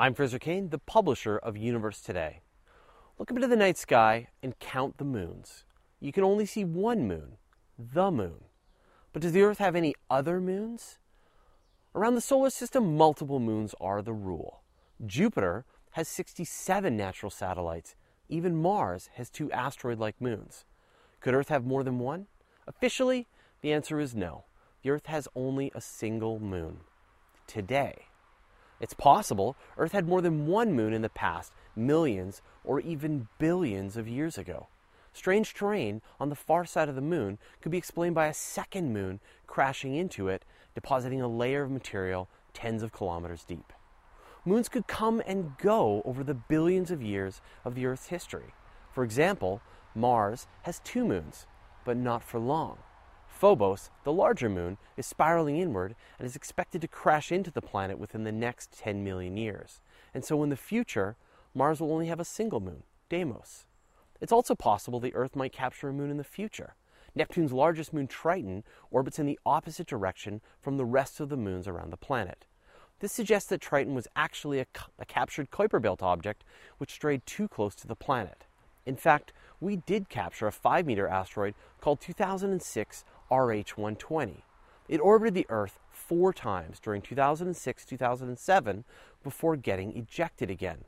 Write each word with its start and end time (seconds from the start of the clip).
I'm 0.00 0.14
Fraser 0.14 0.38
Cain, 0.38 0.70
the 0.70 0.78
publisher 0.78 1.36
of 1.36 1.58
Universe 1.58 2.00
Today. 2.00 2.40
Look 3.18 3.30
up 3.30 3.36
into 3.36 3.46
the 3.46 3.54
night 3.54 3.76
sky 3.76 4.28
and 4.42 4.58
count 4.58 4.96
the 4.96 5.04
moons. 5.04 5.66
You 6.00 6.10
can 6.10 6.24
only 6.24 6.46
see 6.46 6.64
one 6.64 7.06
moon, 7.06 7.36
the 7.78 8.10
moon. 8.10 8.44
But 9.12 9.20
does 9.20 9.32
the 9.32 9.42
Earth 9.42 9.58
have 9.58 9.76
any 9.76 9.94
other 10.08 10.40
moons? 10.40 10.98
Around 11.94 12.14
the 12.14 12.22
solar 12.22 12.48
system, 12.48 12.96
multiple 12.96 13.40
moons 13.40 13.74
are 13.78 14.00
the 14.00 14.14
rule. 14.14 14.62
Jupiter 15.04 15.66
has 15.90 16.08
67 16.08 16.96
natural 16.96 17.28
satellites. 17.28 17.94
Even 18.30 18.56
Mars 18.56 19.10
has 19.16 19.28
two 19.28 19.52
asteroid 19.52 19.98
like 19.98 20.18
moons. 20.18 20.64
Could 21.20 21.34
Earth 21.34 21.50
have 21.50 21.66
more 21.66 21.84
than 21.84 21.98
one? 21.98 22.26
Officially, 22.66 23.28
the 23.60 23.74
answer 23.74 24.00
is 24.00 24.14
no. 24.14 24.44
The 24.82 24.92
Earth 24.92 25.08
has 25.08 25.28
only 25.36 25.70
a 25.74 25.82
single 25.82 26.40
moon. 26.40 26.78
Today. 27.46 28.06
It's 28.80 28.94
possible 28.94 29.56
Earth 29.76 29.92
had 29.92 30.08
more 30.08 30.22
than 30.22 30.46
one 30.46 30.72
moon 30.72 30.92
in 30.92 31.02
the 31.02 31.08
past, 31.08 31.52
millions 31.76 32.42
or 32.64 32.80
even 32.80 33.28
billions 33.38 33.96
of 33.96 34.08
years 34.08 34.38
ago. 34.38 34.68
Strange 35.12 35.54
terrain 35.54 36.00
on 36.18 36.28
the 36.28 36.36
far 36.36 36.64
side 36.64 36.88
of 36.88 36.94
the 36.94 37.00
moon 37.00 37.38
could 37.60 37.72
be 37.72 37.78
explained 37.78 38.14
by 38.14 38.26
a 38.26 38.34
second 38.34 38.92
moon 38.92 39.20
crashing 39.46 39.94
into 39.94 40.28
it, 40.28 40.44
depositing 40.74 41.20
a 41.20 41.28
layer 41.28 41.62
of 41.62 41.70
material 41.70 42.28
tens 42.54 42.82
of 42.82 42.92
kilometers 42.92 43.44
deep. 43.44 43.72
Moons 44.44 44.68
could 44.68 44.86
come 44.86 45.20
and 45.26 45.58
go 45.58 46.00
over 46.04 46.24
the 46.24 46.34
billions 46.34 46.90
of 46.90 47.02
years 47.02 47.42
of 47.64 47.74
the 47.74 47.84
Earth's 47.84 48.06
history. 48.06 48.54
For 48.92 49.04
example, 49.04 49.60
Mars 49.94 50.46
has 50.62 50.80
two 50.80 51.04
moons, 51.04 51.46
but 51.84 51.96
not 51.96 52.22
for 52.22 52.38
long. 52.38 52.78
Phobos, 53.40 53.88
the 54.04 54.12
larger 54.12 54.50
moon, 54.50 54.76
is 54.98 55.06
spiraling 55.06 55.56
inward 55.56 55.94
and 56.18 56.26
is 56.26 56.36
expected 56.36 56.82
to 56.82 56.88
crash 56.88 57.32
into 57.32 57.50
the 57.50 57.62
planet 57.62 57.98
within 57.98 58.24
the 58.24 58.30
next 58.30 58.78
10 58.78 59.02
million 59.02 59.38
years. 59.38 59.80
And 60.12 60.22
so 60.22 60.42
in 60.42 60.50
the 60.50 60.56
future, 60.56 61.16
Mars 61.54 61.80
will 61.80 61.90
only 61.90 62.08
have 62.08 62.20
a 62.20 62.24
single 62.26 62.60
moon, 62.60 62.82
Deimos. 63.08 63.64
It's 64.20 64.30
also 64.30 64.54
possible 64.54 65.00
the 65.00 65.14
Earth 65.14 65.34
might 65.34 65.54
capture 65.54 65.88
a 65.88 65.92
moon 65.94 66.10
in 66.10 66.18
the 66.18 66.22
future. 66.22 66.74
Neptune's 67.14 67.50
largest 67.50 67.94
moon, 67.94 68.08
Triton, 68.08 68.62
orbits 68.90 69.18
in 69.18 69.24
the 69.24 69.40
opposite 69.46 69.86
direction 69.86 70.42
from 70.60 70.76
the 70.76 70.84
rest 70.84 71.18
of 71.18 71.30
the 71.30 71.36
moons 71.38 71.66
around 71.66 71.88
the 71.88 71.96
planet. 71.96 72.44
This 72.98 73.10
suggests 73.10 73.48
that 73.48 73.62
Triton 73.62 73.94
was 73.94 74.06
actually 74.14 74.60
a, 74.60 74.66
a 74.98 75.06
captured 75.06 75.50
Kuiper 75.50 75.80
Belt 75.80 76.02
object 76.02 76.44
which 76.76 76.92
strayed 76.92 77.24
too 77.24 77.48
close 77.48 77.74
to 77.76 77.86
the 77.86 77.96
planet. 77.96 78.44
In 78.84 78.96
fact, 78.96 79.32
we 79.60 79.76
did 79.76 80.08
capture 80.10 80.46
a 80.46 80.52
5 80.52 80.84
meter 80.84 81.08
asteroid 81.08 81.54
called 81.80 82.00
2006 82.00 83.04
RH 83.30 83.76
120. 83.76 84.44
It 84.88 85.00
orbited 85.00 85.34
the 85.34 85.46
Earth 85.48 85.78
four 85.90 86.32
times 86.32 86.80
during 86.80 87.00
2006 87.02 87.84
2007 87.84 88.84
before 89.22 89.56
getting 89.56 89.96
ejected 89.96 90.50
again. 90.50 90.84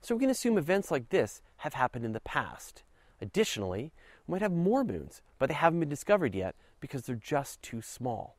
So 0.00 0.14
we 0.14 0.20
can 0.20 0.30
assume 0.30 0.58
events 0.58 0.90
like 0.90 1.08
this 1.08 1.42
have 1.58 1.74
happened 1.74 2.04
in 2.04 2.12
the 2.12 2.20
past. 2.20 2.82
Additionally, 3.20 3.92
we 4.26 4.32
might 4.32 4.42
have 4.42 4.52
more 4.52 4.84
moons, 4.84 5.22
but 5.38 5.48
they 5.48 5.54
haven't 5.54 5.80
been 5.80 5.88
discovered 5.88 6.34
yet 6.34 6.54
because 6.80 7.02
they're 7.02 7.16
just 7.16 7.62
too 7.62 7.82
small. 7.82 8.36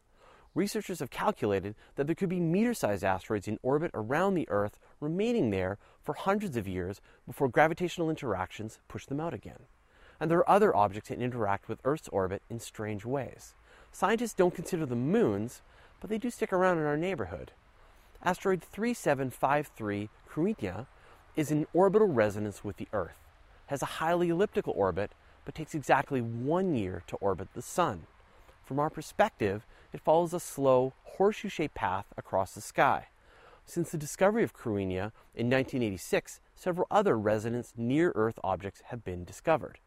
Researchers 0.56 1.00
have 1.00 1.10
calculated 1.10 1.74
that 1.96 2.06
there 2.06 2.16
could 2.16 2.30
be 2.30 2.40
meter 2.40 2.74
sized 2.74 3.04
asteroids 3.04 3.48
in 3.48 3.60
orbit 3.64 3.92
around 3.94 4.36
the 4.36 4.48
Earth 4.50 4.78
remaining 5.00 5.50
there 5.50 5.80
for 6.02 6.14
hundreds 6.14 6.56
of 6.56 6.68
years 6.68 7.02
before 7.26 7.50
gravitational 7.50 8.10
interactions 8.10 8.80
push 8.88 9.06
them 9.06 9.20
out 9.20 9.34
again. 9.34 9.64
And 10.24 10.32
there 10.32 10.40
are 10.40 10.50
other 10.50 10.74
objects 10.74 11.10
that 11.10 11.20
interact 11.20 11.68
with 11.68 11.82
Earth's 11.84 12.08
orbit 12.08 12.44
in 12.50 12.58
strange 12.62 13.04
ways. 13.04 13.56
Scientists 13.92 14.34
don't 14.34 14.56
consider 14.56 14.86
them 14.86 15.12
moons, 15.12 15.62
but 16.00 16.10
they 16.10 16.18
do 16.18 16.30
stick 16.30 16.54
around 16.54 16.78
in 16.78 16.86
our 16.86 16.96
neighborhood. 16.96 17.52
Asteroid 18.24 18.64
3753 18.64 20.10
Cruithne 20.26 20.88
is 21.36 21.52
in 21.52 21.68
orbital 21.74 22.08
resonance 22.08 22.64
with 22.64 22.78
the 22.78 22.88
Earth, 22.94 23.18
has 23.66 23.82
a 23.82 23.98
highly 24.00 24.30
elliptical 24.30 24.72
orbit, 24.78 25.12
but 25.44 25.56
takes 25.56 25.76
exactly 25.76 26.22
one 26.22 26.74
year 26.74 27.04
to 27.08 27.18
orbit 27.18 27.50
the 27.54 27.62
Sun. 27.62 28.04
From 28.64 28.80
our 28.80 28.90
perspective, 28.90 29.66
it 29.92 30.00
follows 30.00 30.34
a 30.34 30.40
slow, 30.40 30.94
horseshoe 31.04 31.50
shaped 31.50 31.76
path 31.76 32.06
across 32.16 32.54
the 32.54 32.62
sky. 32.62 33.08
Since 33.66 33.92
the 33.92 33.98
discovery 33.98 34.46
of 34.46 34.56
Cruithne 34.56 35.12
in 35.36 35.50
1986, 35.50 36.40
several 36.56 36.88
other 36.90 37.20
resonance 37.20 37.74
near 37.76 38.14
Earth 38.16 38.40
objects 38.42 38.84
have 38.86 39.04
been 39.04 39.26
discovered. 39.26 39.80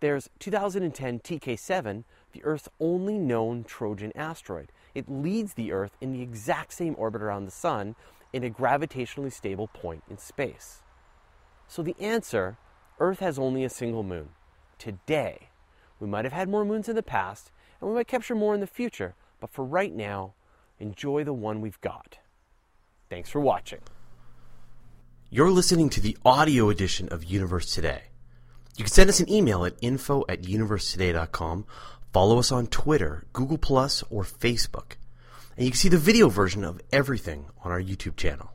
There's 0.00 0.30
2010 0.38 1.20
TK7, 1.20 2.04
the 2.32 2.42
Earth's 2.42 2.70
only 2.80 3.18
known 3.18 3.64
Trojan 3.64 4.12
asteroid. 4.16 4.72
It 4.94 5.10
leads 5.10 5.54
the 5.54 5.72
Earth 5.72 5.96
in 6.00 6.12
the 6.12 6.22
exact 6.22 6.72
same 6.72 6.94
orbit 6.96 7.20
around 7.20 7.44
the 7.44 7.50
Sun 7.50 7.96
in 8.32 8.42
a 8.42 8.50
gravitationally 8.50 9.32
stable 9.32 9.68
point 9.68 10.02
in 10.08 10.16
space. 10.16 10.82
So 11.68 11.82
the 11.82 11.96
answer 12.00 12.56
Earth 12.98 13.18
has 13.20 13.38
only 13.38 13.62
a 13.62 13.70
single 13.70 14.02
moon. 14.02 14.30
Today, 14.78 15.48
we 15.98 16.08
might 16.08 16.24
have 16.24 16.32
had 16.32 16.48
more 16.48 16.64
moons 16.64 16.88
in 16.88 16.96
the 16.96 17.02
past, 17.02 17.50
and 17.80 17.90
we 17.90 17.94
might 17.94 18.08
capture 18.08 18.34
more 18.34 18.54
in 18.54 18.60
the 18.60 18.66
future, 18.66 19.14
but 19.38 19.50
for 19.50 19.64
right 19.64 19.94
now, 19.94 20.32
enjoy 20.78 21.24
the 21.24 21.34
one 21.34 21.60
we've 21.60 21.80
got. 21.82 22.18
Thanks 23.10 23.28
for 23.28 23.40
watching. 23.40 23.80
You're 25.28 25.50
listening 25.50 25.90
to 25.90 26.00
the 26.00 26.16
audio 26.24 26.70
edition 26.70 27.08
of 27.10 27.24
Universe 27.24 27.74
Today. 27.74 28.09
You 28.76 28.84
can 28.84 28.92
send 28.92 29.10
us 29.10 29.20
an 29.20 29.30
email 29.30 29.64
at 29.64 29.76
info 29.80 30.24
at 30.28 30.42
universetoday.com, 30.42 31.66
follow 32.12 32.38
us 32.38 32.50
on 32.50 32.66
Twitter, 32.66 33.24
Google 33.32 33.58
Plus, 33.58 34.02
or 34.10 34.22
Facebook 34.22 34.94
and 35.60 35.66
you 35.66 35.72
can 35.72 35.78
see 35.78 35.90
the 35.90 35.98
video 35.98 36.30
version 36.30 36.64
of 36.64 36.80
everything 36.90 37.44
on 37.62 37.70
our 37.70 37.82
YouTube 37.82 38.16
channel. 38.16 38.50